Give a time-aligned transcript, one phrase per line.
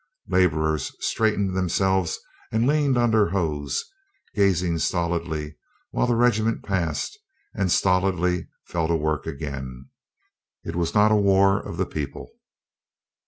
[0.29, 2.17] Laborers straight ened themselves
[2.51, 3.83] and leaned on their hoes,
[4.33, 5.57] gazing stolidly
[5.91, 7.19] while the regiment passed
[7.53, 9.89] and stolidly fell to work again.
[10.65, 12.31] It was not a war of the people.